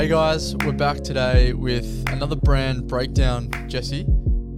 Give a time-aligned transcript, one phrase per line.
[0.00, 3.50] Hey guys, we're back today with another brand breakdown.
[3.68, 4.06] Jesse,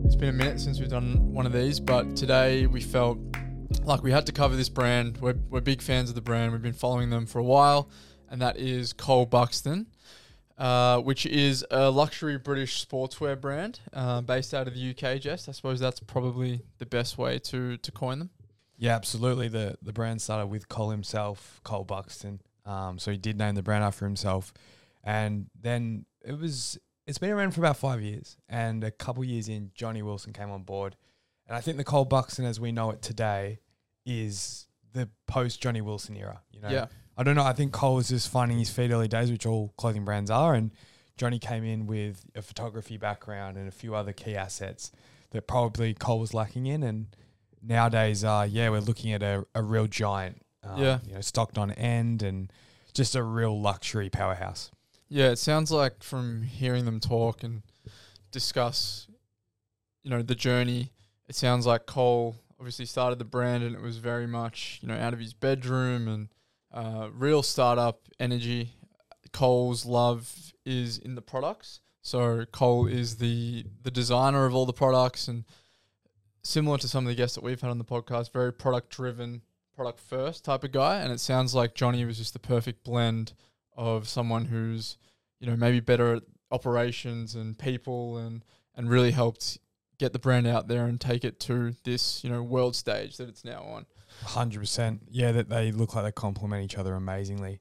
[0.05, 3.19] it's been a minute since we've done one of these, but today we felt
[3.83, 5.19] like we had to cover this brand.
[5.21, 6.53] We're, we're big fans of the brand.
[6.53, 7.91] We've been following them for a while,
[8.31, 9.89] and that is Cole Buxton,
[10.59, 15.21] uh, which is a luxury British sportswear brand uh, based out of the UK.
[15.21, 18.31] Jess, I suppose that's probably the best way to to coin them.
[18.79, 19.49] Yeah, absolutely.
[19.49, 22.43] The the brand started with Cole himself, Cole Buxton.
[22.65, 24.53] Um, so he did name the brand after himself,
[25.05, 28.37] and then it was it's been around for about five years.
[28.49, 30.97] And a couple years in, Johnny Wilson came on board,
[31.47, 33.59] and I think the Cole Buxton as we know it today
[34.07, 36.41] is the post Johnny Wilson era.
[36.53, 36.87] You know, Yeah.
[37.17, 37.45] I don't know.
[37.45, 40.55] I think Cole was just finding his feet early days, which all clothing brands are,
[40.55, 40.71] and
[41.17, 44.91] Johnny came in with a photography background and a few other key assets
[45.31, 46.83] that probably Cole was lacking in.
[46.83, 47.15] And
[47.63, 50.41] nowadays, uh, yeah, we're looking at a, a real giant.
[50.65, 50.99] Um, Yeah.
[51.07, 52.51] you know, stocked on end and
[52.95, 54.71] just a real luxury powerhouse.
[55.15, 57.61] Yeah, it sounds like from hearing them talk and
[58.31, 59.09] discuss,
[60.03, 60.91] you know, the journey,
[61.29, 64.97] it sounds like Cole obviously started the brand and it was very much, you know,
[64.97, 66.29] out of his bedroom and
[66.73, 68.71] uh, real startup energy.
[69.35, 71.81] Cole's love is in the products.
[72.01, 75.45] So Cole is the the designer of all the products and
[76.43, 79.43] similar to some of the guests that we've had on the podcast, very product driven,
[79.77, 81.01] product first type of guy.
[81.01, 83.35] And it sounds like Johnny was just the perfect blend
[83.77, 84.99] of someone who's,
[85.41, 89.59] you know, maybe better at operations and people and and really helped
[89.99, 93.29] get the brand out there and take it to this, you know, world stage that
[93.29, 93.87] it's now on.
[94.25, 95.03] Hundred percent.
[95.11, 97.61] Yeah, that they look like they complement each other amazingly.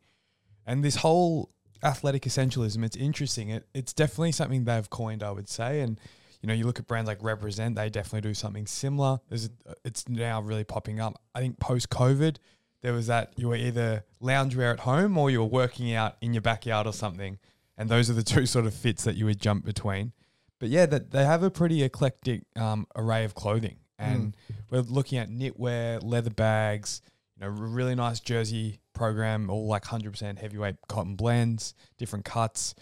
[0.66, 1.52] And this whole
[1.84, 3.50] athletic essentialism, it's interesting.
[3.50, 5.82] It, it's definitely something they've coined, I would say.
[5.82, 6.00] And
[6.42, 9.20] you know, you look at brands like Represent, they definitely do something similar.
[9.30, 9.50] There's,
[9.86, 11.22] it's now really popping up.
[11.36, 12.38] I think post COVID,
[12.82, 16.34] there was that you were either loungewear at home or you were working out in
[16.34, 17.38] your backyard or something,
[17.78, 20.14] and those are the two sort of fits that you would jump between.
[20.60, 24.36] But yeah, that they have a pretty eclectic um, array of clothing, and
[24.70, 27.02] we're looking at knitwear, leather bags,
[27.36, 32.76] you know, a really nice jersey program, all like 100% heavyweight cotton blends, different cuts.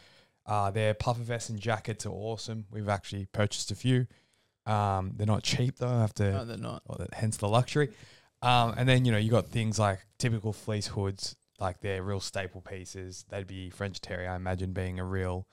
[0.45, 2.65] Uh, their puffer vests and jackets are awesome.
[2.71, 4.07] We've actually purchased a few.
[4.65, 5.87] Um, they're not cheap though.
[5.87, 6.81] I have to, No, they're not.
[6.87, 7.89] well, hence the luxury.
[8.41, 12.19] Um, and then you know you got things like typical fleece hoods, like they're real
[12.19, 13.25] staple pieces.
[13.29, 15.47] They'd be French Terry, I imagine, being a real,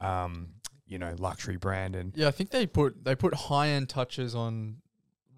[0.00, 0.54] um,
[0.86, 1.94] you know, luxury brand.
[1.94, 4.78] And Yeah, I think they put they put high end touches on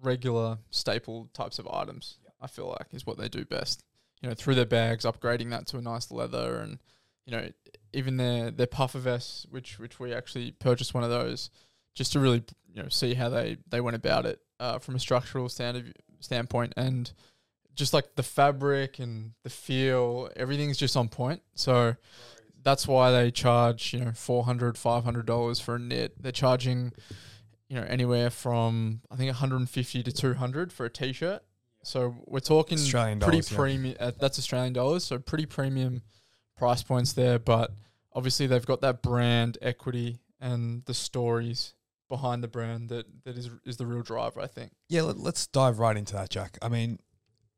[0.01, 2.17] regular staple types of items.
[2.41, 3.83] I feel like is what they do best.
[4.21, 6.79] You know, through their bags, upgrading that to a nice leather, and
[7.25, 7.49] you know,
[7.93, 11.51] even their their puffer vests, which which we actually purchased one of those,
[11.93, 14.99] just to really you know see how they they went about it uh, from a
[14.99, 15.93] structural stand
[16.25, 17.11] standpoint, and
[17.75, 21.41] just like the fabric and the feel, everything's just on point.
[21.55, 21.95] So
[22.65, 26.21] that's why they charge you know 400 500 dollars for a knit.
[26.21, 26.91] They're charging
[27.69, 31.41] you know anywhere from i think 150 to 200 for a t-shirt.
[31.83, 33.57] So we're talking Australian pretty dollars, yeah.
[33.57, 35.05] premium uh, that's australian dollars.
[35.05, 36.01] So pretty premium
[36.57, 37.37] price points there.
[37.37, 37.71] But
[38.11, 41.74] obviously they've got that brand equity and the stories
[42.09, 45.47] behind the brand that that is is the real driver i think Yeah, let, let's
[45.47, 46.57] dive right into that, Jack.
[46.61, 46.99] I mean,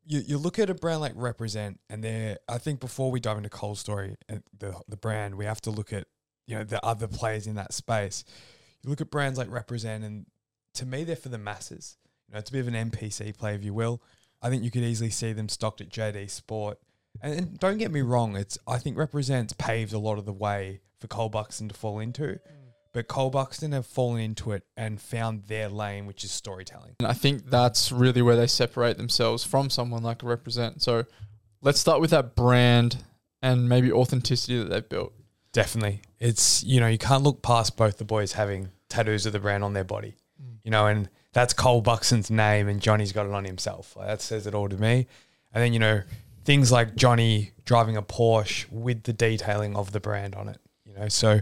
[0.05, 2.37] you, you look at a brand like Represent, and they're.
[2.47, 5.71] I think before we dive into Cole's story and the the brand, we have to
[5.71, 6.07] look at
[6.47, 8.23] you know the other players in that space.
[8.81, 10.25] You look at brands like Represent, and
[10.75, 11.97] to me, they're for the masses.
[12.27, 14.01] You know, it's a bit of an NPC play, if you will.
[14.41, 16.79] I think you could easily see them stocked at JD Sport.
[17.21, 20.33] And, and don't get me wrong, it's I think Represents paved a lot of the
[20.33, 22.23] way for Cole Buxton to fall into.
[22.23, 22.39] Mm.
[22.97, 26.95] But Cole Buxton have fallen into it and found their lane, which is storytelling.
[26.99, 30.81] And I think that's really where they separate themselves from someone like a represent.
[30.81, 31.05] So
[31.61, 33.03] let's start with that brand
[33.39, 35.13] and maybe authenticity that they've built.
[35.51, 36.01] Definitely.
[36.19, 39.63] It's, you know, you can't look past both the boys having tattoos of the brand
[39.63, 40.57] on their body, mm.
[40.63, 43.95] you know, and that's Cole Buxton's name and Johnny's got it on himself.
[43.95, 45.05] Like, that says it all to me.
[45.53, 46.01] And then, you know,
[46.45, 50.95] things like Johnny driving a Porsche with the detailing of the brand on it, you
[50.95, 51.09] know.
[51.09, 51.41] So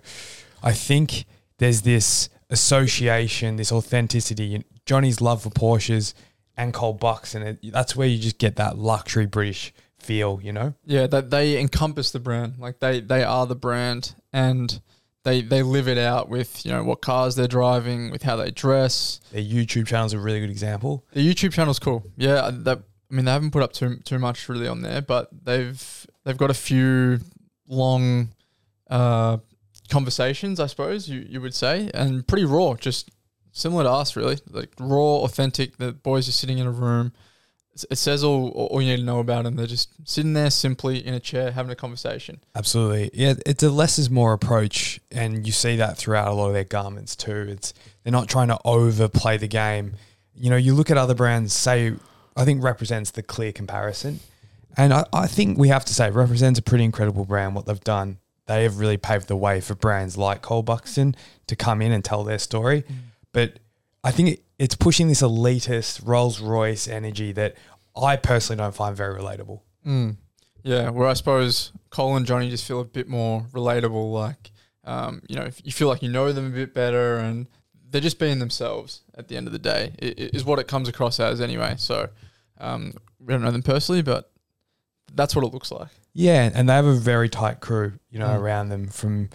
[0.62, 1.24] I think
[1.58, 4.64] there's this association, this authenticity.
[4.86, 6.14] Johnny's love for Porsches
[6.58, 10.74] and Cole Buxton, it, that's where you just get that luxury British feel, you know?
[10.86, 12.56] Yeah, that they encompass the brand.
[12.60, 14.80] Like they they are the brand and
[15.24, 18.52] they they live it out with, you know, what cars they're driving, with how they
[18.52, 19.20] dress.
[19.32, 21.04] Their YouTube channel is a really good example.
[21.12, 22.06] The YouTube channel's cool.
[22.16, 25.02] Yeah, uh, that I mean they haven't put up too too much really on there,
[25.02, 27.20] but they've they've got a few
[27.68, 28.30] long
[28.90, 29.38] uh
[29.90, 33.10] conversations, I suppose you, you would say, and pretty raw, just
[33.52, 34.38] similar to us really.
[34.50, 35.78] Like raw, authentic.
[35.78, 37.14] The boys are sitting in a room.
[37.92, 39.56] It- says all all you need to know about them.
[39.58, 42.40] They're just sitting there simply in a chair having a conversation.
[42.56, 43.12] Absolutely.
[43.14, 46.54] Yeah, it's a less is more approach and you see that throughout a lot of
[46.54, 47.48] their garments too.
[47.50, 47.74] It's
[48.04, 49.96] they're not trying to overplay the game.
[50.34, 51.94] You know, you look at other brands, say
[52.38, 54.22] I think represents the clear comparison.
[54.78, 57.80] And I, I think we have to say represents a pretty incredible brand what they've
[57.84, 58.20] done.
[58.48, 61.16] They have really paved the way for brands like Cole Buxton
[61.48, 62.84] to come in and tell their story.
[63.32, 63.60] But
[64.04, 67.56] I think it, it's pushing this elitist Rolls Royce energy that
[67.96, 69.62] I personally don't find very relatable.
[69.86, 70.18] Mm.
[70.64, 74.12] Yeah, where I suppose Cole and Johnny just feel a bit more relatable.
[74.12, 74.52] Like,
[74.84, 77.48] um, you know, if you feel like you know them a bit better, and
[77.90, 79.02] they're just being themselves.
[79.18, 81.76] At the end of the day, is what it comes across as anyway.
[81.78, 82.10] So,
[82.60, 84.32] um, we don't know them personally, but
[85.14, 85.90] that's what it looks like.
[86.18, 88.40] Yeah, and they have a very tight crew, you know, Mm.
[88.40, 88.88] around them.
[88.88, 89.30] From,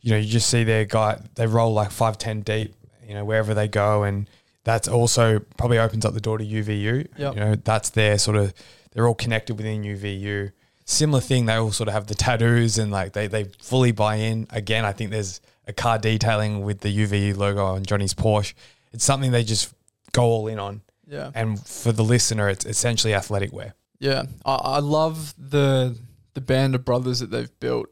[0.00, 1.20] you know, you just see their guy.
[1.36, 2.74] They roll like five, ten deep,
[3.06, 4.28] you know, wherever they go, and
[4.64, 7.06] that's also probably opens up the door to UVU.
[7.16, 7.34] Yep.
[7.34, 8.52] You know, that's their sort of.
[8.92, 10.50] They're all connected within UVU.
[10.86, 11.46] Similar thing.
[11.46, 14.46] They all sort of have the tattoos and like they they fully buy in.
[14.50, 18.52] Again, I think there's a car detailing with the UVU logo on Johnny's Porsche.
[18.92, 19.72] It's something they just
[20.12, 20.82] go all in on.
[21.06, 23.74] Yeah, And for the listener, it's essentially athletic wear.
[24.00, 24.22] yeah.
[24.46, 25.96] I, I love the
[26.34, 27.88] the band of brothers that they've built.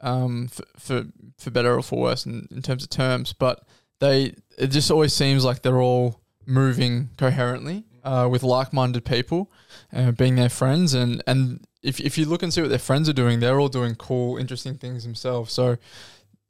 [0.00, 1.04] Um, for for,
[1.38, 3.66] for better or for worse in, in terms of terms, but
[3.98, 9.50] they it just always seems like they're all moving coherently uh, with like-minded people,
[9.92, 13.08] uh, being their friends, and and if if you look and see what their friends
[13.08, 15.52] are doing, they're all doing cool, interesting things themselves.
[15.52, 15.76] So,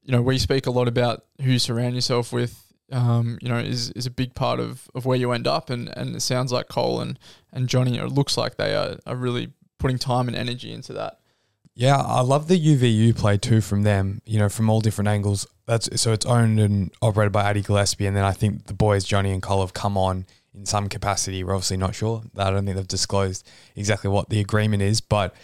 [0.04, 2.62] you know, we speak a lot about who you surround yourself with.
[2.90, 5.88] Um, you know, is is a big part of, of where you end up, and,
[5.96, 7.18] and it sounds like Cole and,
[7.52, 11.20] and Johnny, it looks like they are, are really putting time and energy into that.
[11.78, 15.46] Yeah, I love the UVU play too from them, you know, from all different angles.
[15.66, 19.04] That's so it's owned and operated by Addy Gillespie, and then I think the boys
[19.04, 21.44] Johnny and Cole have come on in some capacity.
[21.44, 22.24] We're obviously not sure.
[22.36, 25.36] I don't think they've disclosed exactly what the agreement is, but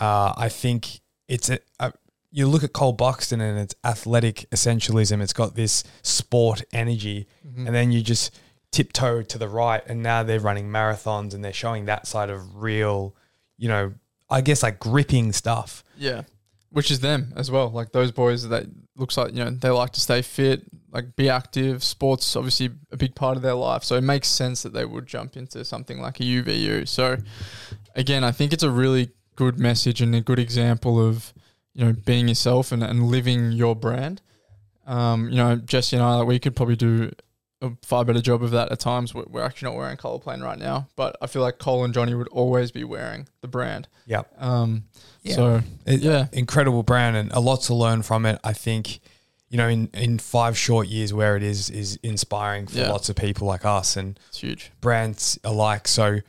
[0.00, 0.98] uh, I think
[1.28, 1.92] it's a, a
[2.32, 5.22] you look at Cole Buxton and it's athletic essentialism.
[5.22, 8.36] It's got this sport energy, and then you just
[8.72, 12.56] tiptoe to the right, and now they're running marathons and they're showing that side of
[12.56, 13.14] real,
[13.56, 13.92] you know,
[14.30, 15.84] I guess like gripping stuff.
[15.96, 16.22] Yeah,
[16.70, 17.70] which is them as well.
[17.70, 18.66] Like those boys that
[18.96, 21.82] looks like you know they like to stay fit, like be active.
[21.82, 25.06] Sports obviously a big part of their life, so it makes sense that they would
[25.06, 26.86] jump into something like a UVU.
[26.86, 27.16] So
[27.94, 31.32] again, I think it's a really good message and a good example of
[31.74, 34.20] you know being yourself and, and living your brand.
[34.86, 37.10] Um, you know, Jesse and I, like, we could probably do
[37.60, 39.14] a far better job of that at times.
[39.14, 41.92] We're, we're actually not wearing color plane right now, but I feel like Cole and
[41.92, 43.88] Johnny would always be wearing the brand.
[44.06, 44.32] Yep.
[44.42, 44.84] Um,
[45.22, 45.34] Yeah.
[45.34, 46.26] So It- Yeah.
[46.32, 48.38] Incredible brand and a lot to learn from it.
[48.44, 49.00] I think,
[49.50, 52.90] you know, in, in five short years where it is is inspiring for Yeah.
[52.92, 54.70] lots of people like us and it's huge.
[54.80, 55.88] brands alike.
[55.88, 56.20] So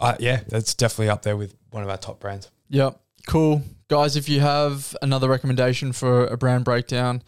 [0.00, 2.50] uh, yeah, that's definitely up there with one of our top brands.
[2.70, 2.98] Yep.
[3.26, 3.62] Cool.
[3.88, 7.22] Guys, if you have another recommendation for a brand breakdown,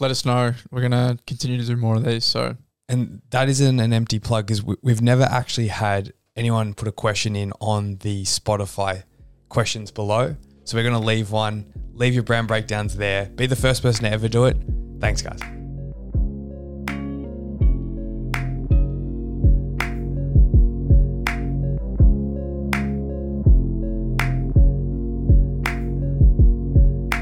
[0.00, 0.52] let us know.
[0.70, 2.24] We're going to continue to do more of these.
[2.24, 2.56] So,
[2.88, 6.92] And that isn't an empty plug because we, we've never actually had anyone put a
[6.92, 9.04] question in on the Spotify
[9.48, 10.36] questions below.
[10.64, 13.26] So we're going to leave one, leave your brand breakdowns there.
[13.26, 14.56] Be the first person to ever do it.
[15.00, 15.63] Thanks, guys.